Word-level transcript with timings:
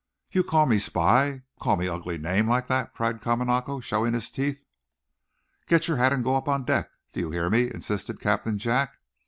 "You 0.31 0.43
call 0.43 0.65
me 0.65 0.79
spy 0.79 1.43
call 1.59 1.75
me 1.77 1.87
ugly 1.87 2.17
name 2.17 2.49
like 2.49 2.65
that?" 2.69 2.91
cried 2.95 3.21
Kamanako, 3.21 3.83
showing 3.83 4.15
his 4.15 4.31
teeth. 4.31 4.63
"Get 5.67 5.87
your 5.87 5.97
hat 5.97 6.11
and 6.11 6.23
go 6.23 6.35
up 6.35 6.47
on 6.49 6.65
deck. 6.65 6.89
Do 7.13 7.19
you 7.19 7.29
hear 7.29 7.51
me?" 7.51 7.65
insisted 7.71 8.19
Captain 8.19 8.57
Jack. 8.57 8.97